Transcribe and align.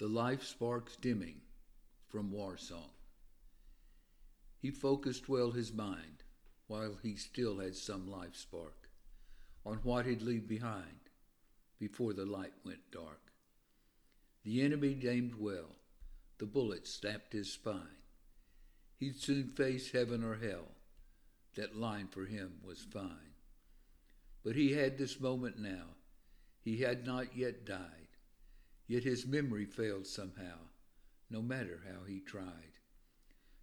The 0.00 0.08
life 0.08 0.44
sparks 0.44 0.96
dimming 0.96 1.42
from 2.08 2.32
War 2.32 2.56
Song. 2.56 2.92
He 4.56 4.70
focused 4.70 5.28
well 5.28 5.50
his 5.50 5.74
mind, 5.74 6.24
while 6.68 6.96
he 7.02 7.16
still 7.16 7.58
had 7.58 7.76
some 7.76 8.10
life 8.10 8.34
spark, 8.34 8.88
on 9.66 9.76
what 9.82 10.06
he'd 10.06 10.22
leave 10.22 10.48
behind 10.48 11.10
before 11.78 12.14
the 12.14 12.24
light 12.24 12.54
went 12.64 12.90
dark. 12.90 13.20
The 14.42 14.62
enemy 14.62 14.98
aimed 15.06 15.34
well, 15.34 15.76
the 16.38 16.46
bullet 16.46 16.86
snapped 16.86 17.34
his 17.34 17.52
spine. 17.52 18.00
He'd 18.96 19.20
soon 19.20 19.48
face 19.48 19.90
heaven 19.90 20.24
or 20.24 20.36
hell, 20.36 20.68
that 21.56 21.76
line 21.76 22.08
for 22.08 22.24
him 22.24 22.54
was 22.64 22.86
fine. 22.90 23.34
But 24.42 24.56
he 24.56 24.72
had 24.72 24.96
this 24.96 25.20
moment 25.20 25.58
now, 25.58 25.88
he 26.62 26.78
had 26.78 27.04
not 27.04 27.36
yet 27.36 27.66
died. 27.66 28.09
Yet 28.90 29.04
his 29.04 29.24
memory 29.24 29.66
failed 29.66 30.04
somehow, 30.04 30.58
no 31.30 31.40
matter 31.40 31.78
how 31.86 32.02
he 32.08 32.18
tried. 32.18 32.74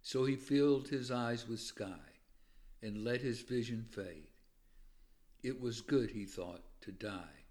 So 0.00 0.24
he 0.24 0.36
filled 0.36 0.88
his 0.88 1.10
eyes 1.10 1.46
with 1.46 1.60
sky 1.60 2.16
and 2.80 3.04
let 3.04 3.20
his 3.20 3.42
vision 3.42 3.84
fade. 3.90 4.30
It 5.42 5.60
was 5.60 5.82
good, 5.82 6.12
he 6.12 6.24
thought, 6.24 6.62
to 6.80 6.92
die, 6.92 7.44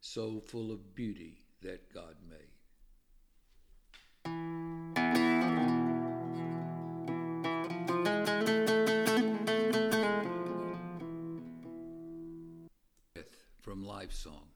so 0.00 0.40
full 0.40 0.72
of 0.72 0.94
beauty 0.94 1.42
that 1.60 1.92
God 1.92 2.16
made. 2.30 2.38
From 13.60 13.84
Life 13.84 14.14
Song. 14.14 14.48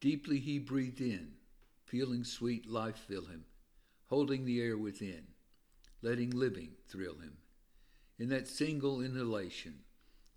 Deeply 0.00 0.38
he 0.38 0.58
breathed 0.58 1.00
in, 1.00 1.32
feeling 1.84 2.22
sweet 2.22 2.68
life 2.68 2.96
fill 3.08 3.26
him, 3.26 3.44
holding 4.06 4.44
the 4.44 4.60
air 4.60 4.76
within, 4.76 5.26
letting 6.02 6.30
living 6.30 6.72
thrill 6.86 7.18
him. 7.18 7.38
In 8.18 8.28
that 8.28 8.48
single 8.48 9.00
inhalation 9.00 9.80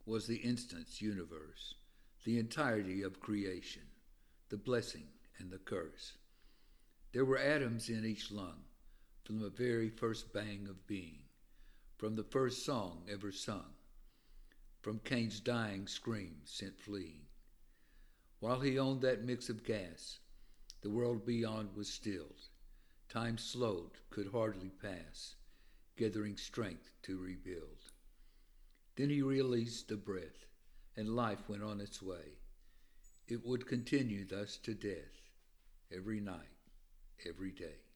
was 0.05 0.27
the 0.27 0.37
instant's 0.37 1.01
universe, 1.01 1.75
the 2.23 2.39
entirety 2.39 3.01
of 3.03 3.19
creation, 3.19 3.83
the 4.49 4.57
blessing 4.57 5.07
and 5.37 5.51
the 5.51 5.57
curse. 5.57 6.13
There 7.11 7.25
were 7.25 7.37
atoms 7.37 7.89
in 7.89 8.05
each 8.05 8.31
lung, 8.31 8.63
from 9.25 9.39
the 9.39 9.49
very 9.49 9.89
first 9.89 10.33
bang 10.33 10.67
of 10.69 10.87
being, 10.87 11.19
from 11.97 12.15
the 12.15 12.23
first 12.23 12.65
song 12.65 13.03
ever 13.11 13.31
sung, 13.31 13.73
from 14.81 14.99
Cain's 15.03 15.39
dying 15.39 15.87
scream 15.87 16.37
sent 16.45 16.79
fleeing. 16.79 17.28
While 18.39 18.61
he 18.61 18.79
owned 18.79 19.01
that 19.01 19.23
mix 19.23 19.49
of 19.49 19.63
gas, 19.65 20.19
the 20.81 20.89
world 20.89 21.25
beyond 21.25 21.75
was 21.75 21.89
stilled. 21.89 22.49
Time 23.09 23.37
slowed, 23.37 23.91
could 24.09 24.27
hardly 24.27 24.69
pass, 24.69 25.35
gathering 25.97 26.37
strength 26.37 26.93
to 27.03 27.17
rebuild. 27.17 27.91
Then 28.95 29.09
he 29.09 29.21
released 29.21 29.91
a 29.91 29.97
breath, 29.97 30.45
and 30.95 31.15
life 31.15 31.49
went 31.49 31.63
on 31.63 31.81
its 31.81 32.01
way. 32.01 32.37
It 33.27 33.45
would 33.45 33.67
continue 33.67 34.25
thus 34.25 34.57
to 34.59 34.73
death, 34.73 35.29
every 35.91 36.19
night, 36.21 36.57
every 37.27 37.51
day. 37.51 37.88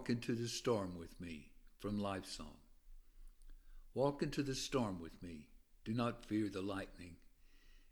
Walk 0.00 0.08
into 0.08 0.32
the 0.34 0.48
storm 0.48 0.98
with 0.98 1.20
me 1.20 1.50
from 1.78 2.00
Life 2.00 2.24
Song. 2.24 2.56
Walk 3.92 4.22
into 4.22 4.42
the 4.42 4.54
storm 4.54 4.98
with 4.98 5.22
me. 5.22 5.48
Do 5.84 5.92
not 5.92 6.24
fear 6.24 6.48
the 6.48 6.62
lightning. 6.62 7.16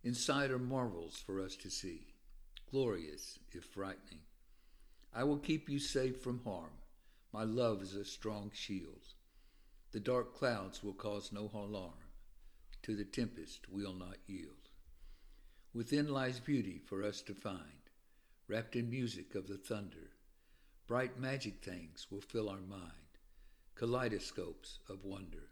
Inside 0.02 0.50
are 0.50 0.58
marvels 0.58 1.22
for 1.26 1.38
us 1.38 1.54
to 1.56 1.68
see, 1.68 2.14
glorious 2.70 3.38
if 3.52 3.62
frightening. 3.62 4.22
I 5.14 5.24
will 5.24 5.36
keep 5.36 5.68
you 5.68 5.78
safe 5.78 6.22
from 6.22 6.40
harm. 6.44 6.70
My 7.30 7.42
love 7.42 7.82
is 7.82 7.92
a 7.92 8.06
strong 8.06 8.52
shield. 8.54 9.12
The 9.92 10.00
dark 10.00 10.34
clouds 10.34 10.82
will 10.82 10.94
cause 10.94 11.30
no 11.30 11.50
alarm. 11.52 12.08
To 12.84 12.96
the 12.96 13.04
tempest 13.04 13.68
we'll 13.70 13.92
not 13.92 14.16
yield. 14.26 14.70
Within 15.74 16.08
lies 16.08 16.40
beauty 16.40 16.80
for 16.86 17.02
us 17.02 17.20
to 17.20 17.34
find, 17.34 17.90
wrapped 18.48 18.76
in 18.76 18.88
music 18.88 19.34
of 19.34 19.46
the 19.46 19.58
thunder 19.58 20.12
Bright 20.88 21.20
magic 21.20 21.62
things 21.62 22.06
will 22.10 22.22
fill 22.22 22.48
our 22.48 22.62
mind, 22.62 23.18
kaleidoscopes 23.74 24.78
of 24.88 25.04
wonder. 25.04 25.50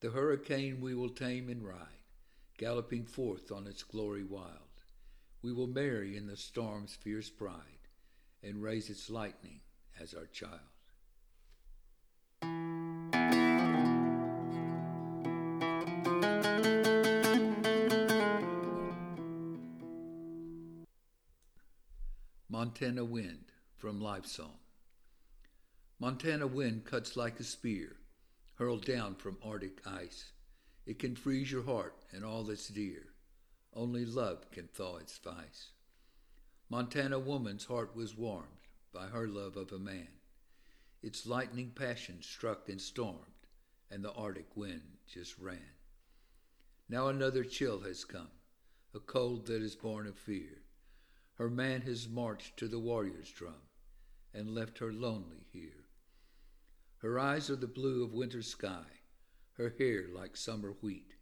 The 0.00 0.10
hurricane 0.10 0.82
we 0.82 0.94
will 0.94 1.08
tame 1.08 1.48
and 1.48 1.66
ride, 1.66 2.04
galloping 2.58 3.06
forth 3.06 3.50
on 3.50 3.66
its 3.66 3.82
glory 3.82 4.24
wild. 4.24 4.82
We 5.40 5.54
will 5.54 5.66
marry 5.66 6.14
in 6.14 6.26
the 6.26 6.36
storm's 6.36 6.94
fierce 6.94 7.30
pride 7.30 7.88
and 8.42 8.62
raise 8.62 8.90
its 8.90 9.08
lightning 9.08 9.60
as 9.98 10.12
our 10.12 10.26
child. 10.26 10.60
Montana 22.50 23.06
Wind 23.06 23.47
from 23.78 24.00
Life 24.00 24.26
Song. 24.26 24.58
Montana 26.00 26.48
wind 26.48 26.84
cuts 26.84 27.16
like 27.16 27.38
a 27.38 27.44
spear, 27.44 27.94
hurled 28.56 28.84
down 28.84 29.14
from 29.14 29.38
Arctic 29.40 29.86
ice. 29.86 30.32
It 30.84 30.98
can 30.98 31.14
freeze 31.14 31.52
your 31.52 31.62
heart 31.62 31.94
and 32.10 32.24
all 32.24 32.42
that's 32.42 32.66
dear. 32.68 33.06
Only 33.72 34.04
love 34.04 34.50
can 34.50 34.66
thaw 34.66 34.96
its 34.96 35.16
vice. 35.18 35.70
Montana 36.68 37.20
woman's 37.20 37.66
heart 37.66 37.94
was 37.94 38.16
warmed 38.16 38.66
by 38.92 39.06
her 39.06 39.28
love 39.28 39.56
of 39.56 39.70
a 39.70 39.78
man. 39.78 40.08
Its 41.00 41.24
lightning 41.24 41.70
passion 41.70 42.20
struck 42.20 42.68
and 42.68 42.80
stormed, 42.80 43.46
and 43.92 44.04
the 44.04 44.12
Arctic 44.12 44.56
wind 44.56 44.98
just 45.06 45.38
ran. 45.38 45.76
Now 46.88 47.06
another 47.06 47.44
chill 47.44 47.78
has 47.80 48.04
come, 48.04 48.32
a 48.92 48.98
cold 48.98 49.46
that 49.46 49.62
is 49.62 49.76
born 49.76 50.08
of 50.08 50.18
fear. 50.18 50.62
Her 51.34 51.48
man 51.48 51.82
has 51.82 52.08
marched 52.08 52.56
to 52.56 52.66
the 52.66 52.80
warrior's 52.80 53.30
drum 53.30 53.67
and 54.34 54.54
left 54.54 54.78
her 54.78 54.92
lonely 54.92 55.46
here. 55.52 55.86
Her 56.98 57.18
eyes 57.18 57.48
are 57.50 57.56
the 57.56 57.66
blue 57.66 58.02
of 58.02 58.12
winter 58.12 58.42
sky, 58.42 58.84
her 59.52 59.74
hair 59.78 60.06
like 60.12 60.36
summer 60.36 60.74
wheat. 60.80 61.14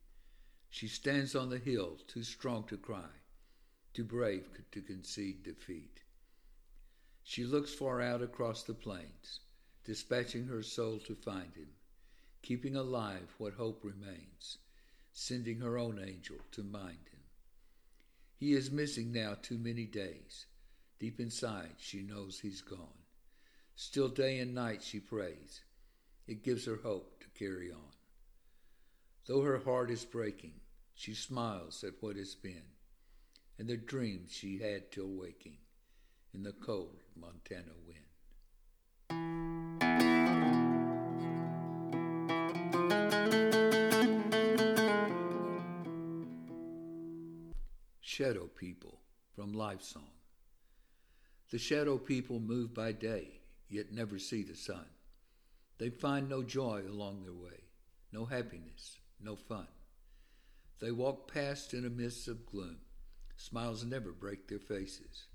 She 0.71 0.89
stands 0.89 1.35
on 1.35 1.51
the 1.51 1.59
hill, 1.59 1.99
too 2.07 2.23
strong 2.23 2.65
to 2.65 2.77
cry, 2.77 3.11
too 3.95 4.05
brave 4.05 4.49
to 4.73 4.83
concede 4.83 5.43
defeat. 5.43 6.01
She 7.23 7.45
looks 7.45 7.75
far 7.75 8.01
out 8.01 8.23
across 8.23 8.63
the 8.63 8.75
plains, 8.75 9.41
dispatching 9.85 10.47
her 10.47 10.63
soul 10.63 10.99
to 11.01 11.15
find 11.15 11.55
him, 11.55 11.71
keeping 12.43 12.77
alive 12.77 13.35
what 13.39 13.55
hope 13.55 13.85
remains, 13.85 14.59
sending 15.13 15.61
her 15.61 15.79
own 15.79 15.99
angel 15.99 16.37
to 16.53 16.63
mind 16.63 17.09
him. 17.11 17.21
He 18.37 18.53
is 18.53 18.71
missing 18.71 19.13
now 19.13 19.35
too 19.41 19.59
many 19.59 19.87
days. 19.87 20.47
Deep 20.99 21.21
inside, 21.21 21.75
she 21.79 22.03
knows 22.03 22.41
he's 22.41 22.61
gone. 22.61 22.96
Still 23.79 24.09
day 24.09 24.39
and 24.39 24.55
night 24.55 24.83
she 24.83 25.01
prays. 25.01 25.61
It 26.27 26.43
gives 26.43 26.65
her 26.65 26.81
hope 26.83 27.21
to 27.21 27.39
carry 27.39 27.71
on. 27.71 27.93
Though 29.27 29.43
her 29.43 29.59
heart 29.59 29.91
is 29.91 30.05
breaking, 30.05 30.55
she 30.95 31.13
smiles 31.13 31.85
at 31.85 31.93
what 32.01 32.17
has 32.17 32.35
been 32.35 32.63
and 33.59 33.69
the 33.69 33.77
dreams 33.77 34.33
she 34.33 34.59
had 34.59 34.91
till 34.91 35.09
waking 35.09 35.59
in 36.33 36.43
the 36.43 36.53
cold 36.53 37.03
Montana 37.15 37.73
wind. 37.87 38.01
Shadow 48.01 48.47
People 48.47 49.01
from 49.35 49.53
Life 49.53 49.83
Song. 49.83 50.09
The 51.51 51.59
shadow 51.59 51.99
people 51.99 52.41
move 52.41 52.73
by 52.73 52.93
day, 52.93 53.41
yet 53.69 53.93
never 53.93 54.19
see 54.19 54.43
the 54.43 54.55
sun. 54.55 54.87
They 55.79 55.91
find 55.91 56.29
no 56.29 56.43
joy 56.43 56.83
along 56.89 57.23
their 57.23 57.33
way, 57.33 57.65
no 58.13 58.25
happiness, 58.25 58.99
no 59.21 59.37
fun. 59.37 59.69
They 60.81 60.91
walk 60.93 61.33
past 61.33 61.75
in 61.75 61.85
a 61.85 61.91
mist 61.91 62.29
of 62.29 62.47
gloom. 62.47 62.79
Smiles 63.37 63.85
never 63.85 64.13
break 64.13 64.49
their 64.49 64.59
faces. 64.59 65.27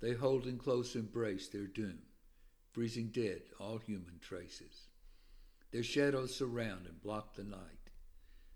They 0.00 0.12
hold 0.12 0.46
in 0.46 0.58
close 0.58 0.94
embrace 0.94 1.48
their 1.48 1.66
doom, 1.66 1.98
freezing 2.72 3.08
dead 3.08 3.42
all 3.58 3.78
human 3.78 4.18
traces. 4.20 4.88
Their 5.70 5.82
shadows 5.82 6.34
surround 6.34 6.86
and 6.86 7.00
block 7.02 7.34
the 7.34 7.44
night. 7.44 7.90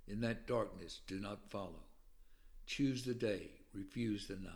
In 0.07 0.21
that 0.21 0.47
darkness, 0.47 1.01
do 1.07 1.19
not 1.19 1.51
follow. 1.51 1.85
Choose 2.67 3.05
the 3.05 3.15
day, 3.15 3.51
refuse 3.73 4.27
the 4.27 4.37
night. 4.37 4.53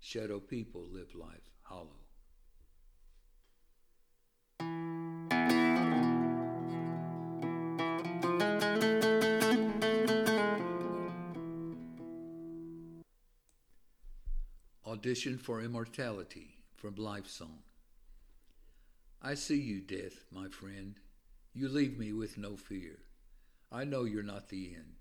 Shadow 0.00 0.40
people 0.40 0.86
live 0.90 1.14
life 1.14 1.50
hollow. 1.62 2.01
Audition 14.92 15.38
for 15.38 15.62
Immortality 15.62 16.58
from 16.76 16.96
Life 16.96 17.26
Song. 17.26 17.60
I 19.22 19.32
see 19.32 19.58
you, 19.58 19.80
death, 19.80 20.22
my 20.30 20.48
friend. 20.48 20.96
You 21.54 21.70
leave 21.70 21.98
me 21.98 22.12
with 22.12 22.36
no 22.36 22.56
fear. 22.56 22.98
I 23.70 23.84
know 23.84 24.04
you're 24.04 24.22
not 24.22 24.50
the 24.50 24.74
end, 24.74 24.96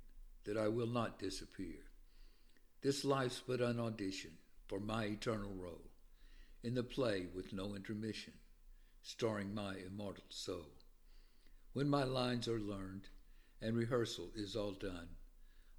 that 0.45 0.55
I 0.55 0.69
will 0.69 0.87
not 0.87 1.19
disappear. 1.19 1.79
This 2.81 3.03
life's 3.03 3.41
but 3.45 3.59
an 3.59 3.81
audition 3.81 4.31
for 4.69 4.79
my 4.79 5.03
eternal 5.03 5.51
role 5.53 5.91
in 6.63 6.73
the 6.73 6.83
play 6.83 7.25
with 7.35 7.51
no 7.51 7.75
intermission, 7.75 8.31
starring 9.01 9.53
my 9.53 9.75
immortal 9.85 10.23
soul. 10.29 10.71
When 11.73 11.89
my 11.89 12.05
lines 12.05 12.47
are 12.47 12.61
learned 12.61 13.09
and 13.61 13.75
rehearsal 13.75 14.29
is 14.37 14.55
all 14.55 14.71
done, 14.71 15.09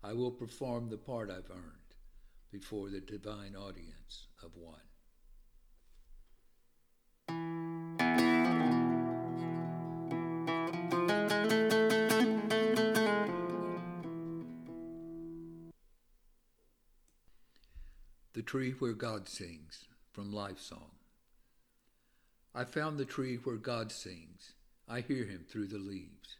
I 0.04 0.12
will 0.12 0.32
perform 0.32 0.90
the 0.90 0.98
part 0.98 1.30
I've 1.30 1.50
earned 1.50 1.81
before 2.52 2.90
the 2.90 3.00
divine 3.00 3.56
audience 3.56 4.26
of 4.42 4.50
one. 4.54 4.78
The 18.34 18.42
Tree 18.42 18.72
Where 18.72 18.92
God 18.92 19.28
Sings 19.28 19.84
from 20.12 20.30
Life 20.30 20.60
Song. 20.60 20.90
I 22.54 22.64
found 22.64 22.98
the 22.98 23.06
tree 23.06 23.36
where 23.36 23.56
God 23.56 23.90
sings. 23.90 24.52
I 24.86 25.00
hear 25.00 25.24
him 25.24 25.46
through 25.48 25.68
the 25.68 25.78
leaves, 25.78 26.36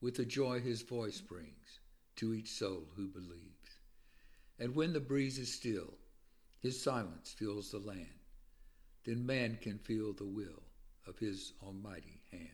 with 0.00 0.14
the 0.14 0.24
joy 0.24 0.60
his 0.60 0.80
voice 0.80 1.20
brings 1.20 1.80
to 2.16 2.32
each 2.32 2.50
soul 2.50 2.84
who 2.96 3.08
believes. 3.08 3.59
And 4.60 4.74
when 4.74 4.92
the 4.92 5.00
breeze 5.00 5.38
is 5.38 5.50
still, 5.50 5.94
his 6.60 6.80
silence 6.80 7.34
fills 7.34 7.70
the 7.70 7.78
land. 7.78 8.06
Then 9.04 9.24
man 9.24 9.56
can 9.58 9.78
feel 9.78 10.12
the 10.12 10.26
will 10.26 10.62
of 11.06 11.18
his 11.18 11.54
almighty 11.62 12.20
hand. 12.30 12.50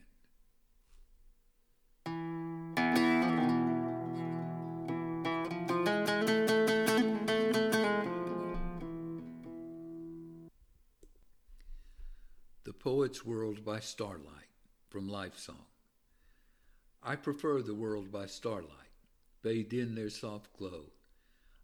The 12.63 12.73
Poet's 12.73 13.25
World 13.25 13.65
by 13.65 13.81
Starlight 13.81 14.23
from 14.91 15.09
Life 15.09 15.37
Song. 15.37 15.67
I 17.03 17.17
prefer 17.17 17.63
the 17.63 17.75
world 17.75 18.13
by 18.13 18.27
starlight, 18.27 18.71
bathed 19.43 19.73
in 19.73 19.97
their 19.97 20.11
soft 20.11 20.57
glow 20.57 20.93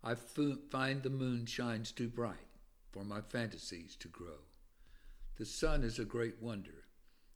I 0.04 0.16
find 0.16 1.02
the 1.02 1.10
moon 1.10 1.46
shines 1.46 1.92
too 1.92 2.08
bright 2.08 2.48
for 2.90 3.04
my 3.04 3.20
fantasies 3.20 3.94
to 4.00 4.08
grow. 4.08 4.40
The 5.36 5.46
sun 5.46 5.84
is 5.84 5.98
a 5.98 6.04
great 6.04 6.42
wonder, 6.42 6.86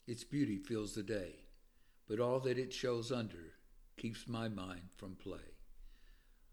its 0.06 0.24
beauty 0.24 0.58
fills 0.58 0.94
the 0.94 1.02
day, 1.02 1.36
but 2.08 2.20
all 2.20 2.40
that 2.40 2.58
it 2.58 2.72
shows 2.72 3.12
under 3.12 3.54
keeps 3.96 4.26
my 4.26 4.48
mind 4.48 4.90
from 4.96 5.14
play. 5.14 5.54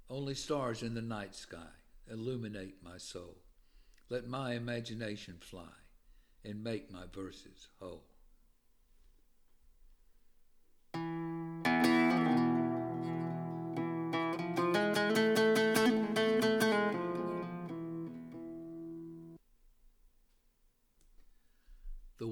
Only 0.09 0.35
stars 0.35 0.83
in 0.83 0.93
the 0.93 1.01
night 1.01 1.35
sky 1.35 1.71
illuminate 2.09 2.83
my 2.83 2.97
soul. 2.97 3.37
Let 4.09 4.27
my 4.27 4.53
imagination 4.53 5.37
fly 5.39 5.71
and 6.43 6.63
make 6.63 6.91
my 6.91 7.05
verses 7.11 7.69
whole. 7.79 8.03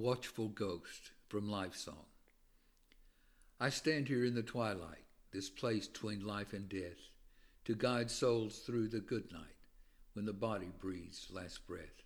Watchful 0.01 0.47
Ghost 0.47 1.11
from 1.27 1.47
Life 1.47 1.75
Song. 1.75 2.07
I 3.59 3.69
stand 3.69 4.07
here 4.07 4.25
in 4.25 4.33
the 4.33 4.41
twilight, 4.41 5.05
this 5.31 5.47
place 5.47 5.85
between 5.85 6.25
life 6.25 6.53
and 6.53 6.67
death, 6.67 6.97
to 7.65 7.75
guide 7.75 8.09
souls 8.09 8.63
through 8.65 8.87
the 8.87 8.99
good 8.99 9.31
night 9.31 9.59
when 10.13 10.25
the 10.25 10.33
body 10.33 10.71
breathes 10.79 11.27
last 11.29 11.67
breath. 11.67 12.01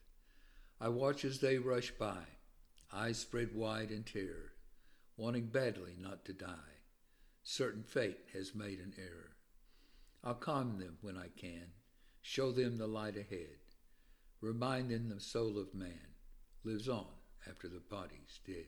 I 0.81 0.89
watch 0.89 1.23
as 1.23 1.39
they 1.39 1.57
rush 1.57 1.91
by, 1.91 2.17
eyes 2.91 3.17
spread 3.17 3.55
wide 3.55 3.91
in 3.91 4.03
terror, 4.03 4.51
wanting 5.15 5.45
badly 5.45 5.95
not 5.97 6.25
to 6.25 6.33
die. 6.33 6.81
Certain 7.43 7.83
fate 7.83 8.25
has 8.33 8.53
made 8.53 8.79
an 8.79 8.93
error. 8.97 9.37
I'll 10.21 10.33
calm 10.33 10.79
them 10.79 10.97
when 10.99 11.15
I 11.15 11.29
can, 11.37 11.67
show 12.21 12.51
them 12.51 12.77
the 12.77 12.87
light 12.87 13.15
ahead, 13.15 13.55
remind 14.41 14.89
them 14.89 15.07
the 15.07 15.21
soul 15.21 15.57
of 15.57 15.73
man 15.73 16.09
lives 16.65 16.89
on 16.89 17.05
after 17.49 17.67
the 17.67 17.81
body's 17.89 18.39
dead. 18.45 18.65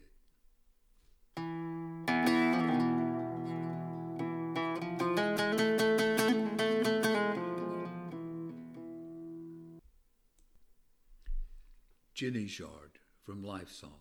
Jenny's 12.13 12.57
Yard 12.57 12.97
from 13.23 13.43
Life 13.43 13.69
Song. 13.69 13.99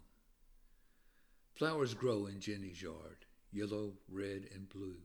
Flowers 1.53 1.93
grow 1.93 2.27
in 2.27 2.41
Jenny's 2.41 2.81
yard, 2.81 3.27
yellow, 3.53 3.95
red, 4.09 4.49
and 4.55 4.69
blue. 4.69 4.97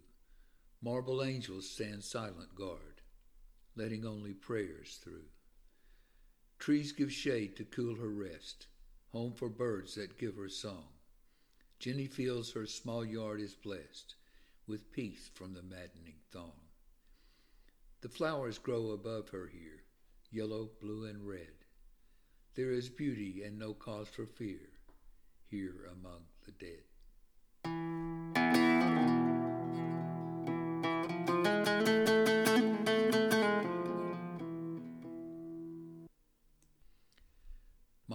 Marble 0.82 1.24
angels 1.24 1.70
stand 1.70 2.04
silent 2.04 2.56
guard, 2.56 3.02
letting 3.76 4.06
only 4.06 4.34
prayers 4.34 5.00
through. 5.04 5.28
Trees 6.58 6.92
give 6.92 7.12
shade 7.12 7.56
to 7.58 7.66
cool 7.66 7.96
her 7.96 8.10
rest, 8.10 8.68
home 9.12 9.34
for 9.34 9.50
birds 9.50 9.96
that 9.96 10.18
give 10.18 10.36
her 10.36 10.50
song. 10.50 10.86
Jenny 11.80 12.08
feels 12.08 12.52
her 12.52 12.66
small 12.66 13.04
yard 13.04 13.42
is 13.42 13.56
blessed 13.56 14.16
with 14.68 14.92
peace 14.92 15.30
from 15.34 15.54
the 15.54 15.64
maddening 15.64 16.20
throng. 16.32 16.54
The 18.02 18.10
flowers 18.10 18.58
grow 18.58 18.92
above 18.92 19.30
her 19.30 19.48
here, 19.48 19.84
yellow, 20.32 20.70
blue, 20.80 21.06
and 21.06 21.28
red. 21.28 21.66
There 22.56 22.72
is 22.72 22.90
beauty 22.90 23.44
and 23.44 23.58
no 23.58 23.74
cause 23.74 24.08
for 24.08 24.26
fear 24.26 24.70
here 25.50 25.88
among 25.92 26.24
the 26.46 26.52
dead. 26.52 26.84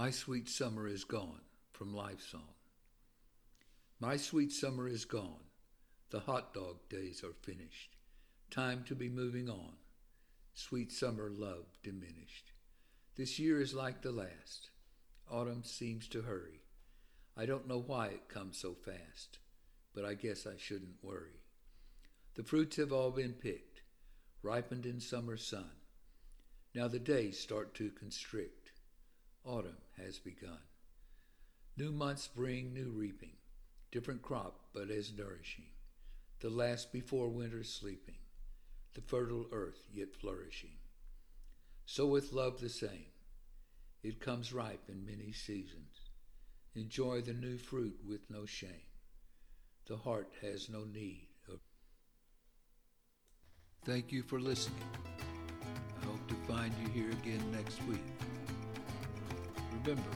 My 0.07 0.13
sweet 0.13 0.49
summer 0.49 0.87
is 0.87 1.03
gone 1.03 1.41
from 1.73 1.93
Life 1.93 2.23
Song. 2.31 2.55
My 3.99 4.17
sweet 4.17 4.53
summer 4.53 4.87
is 4.87 5.05
gone. 5.05 5.43
The 6.11 6.21
hot 6.21 6.55
dog 6.55 6.77
days 6.89 7.25
are 7.25 7.33
finished. 7.43 7.97
Time 8.49 8.85
to 8.87 8.95
be 8.95 9.09
moving 9.09 9.51
on. 9.51 9.73
Sweet 10.55 10.93
summer 10.93 11.29
love 11.29 11.67
diminished. 11.83 12.53
This 13.17 13.41
year 13.41 13.61
is 13.61 13.75
like 13.75 14.03
the 14.03 14.13
last. 14.13 14.71
Autumn 15.29 15.65
seems 15.65 16.07
to 16.11 16.23
hurry. 16.23 16.63
I 17.37 17.45
don't 17.45 17.67
know 17.67 17.83
why 17.85 18.07
it 18.07 18.29
comes 18.29 18.59
so 18.59 18.75
fast, 18.75 19.41
but 19.93 20.05
I 20.05 20.15
guess 20.15 20.47
I 20.47 20.57
shouldn't 20.57 21.03
worry. 21.03 21.41
The 22.37 22.45
fruits 22.45 22.77
have 22.77 22.93
all 22.93 23.11
been 23.11 23.33
picked, 23.33 23.81
ripened 24.41 24.87
in 24.87 25.01
summer 25.01 25.37
sun. 25.37 25.73
Now 26.77 26.87
the 26.87 27.01
days 27.01 27.41
start 27.41 27.75
to 27.75 27.91
constrict. 27.91 28.66
Autumn 29.47 29.77
has 29.97 30.19
begun. 30.19 30.59
New 31.77 31.93
months 31.93 32.27
bring 32.27 32.75
new 32.75 32.91
reaping, 32.91 33.37
different 33.93 34.21
crop 34.21 34.59
but 34.75 34.91
as 34.91 35.13
nourishing. 35.17 35.67
The 36.41 36.51
last 36.51 36.93
before 36.93 37.29
winter's 37.29 37.73
sleeping, 37.73 38.17
the 38.95 39.03
fertile 39.03 39.47
earth 39.53 39.85
yet 39.93 40.17
flourishing. 40.17 40.79
So 41.85 42.07
with 42.07 42.33
love 42.33 42.61
the 42.61 42.69
same. 42.69 43.07
It 44.03 44.21
comes 44.21 44.53
ripe 44.53 44.89
in 44.89 45.07
many 45.07 45.33
seasons. 45.33 46.01
Enjoy 46.75 47.21
the 47.21 47.33
new 47.33 47.57
fruit 47.57 47.97
with 48.07 48.29
no 48.29 48.47
shame. 48.47 48.91
The 49.87 49.97
heart 49.97 50.33
has 50.43 50.69
no 50.69 50.85
need 50.85 51.29
of. 51.49 51.61
Thank 53.85 54.11
you 54.11 54.25
for 54.25 54.41
listening. 54.41 54.83
I 56.03 56.07
hope 56.07 56.27
to 56.27 56.53
find 56.53 56.75
you 56.83 56.89
here 56.91 57.13
again 57.13 57.53
next 57.53 57.81
week. 57.85 58.03
Remember, 59.87 60.11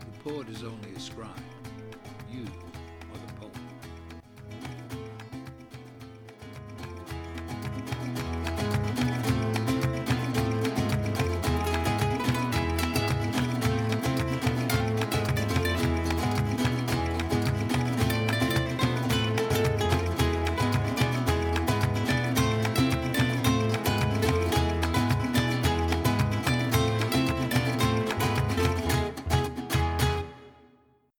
the 0.00 0.28
poet 0.28 0.48
is 0.48 0.64
only 0.64 0.90
a 0.96 0.98
scribe. 0.98 1.30
You 2.28 2.44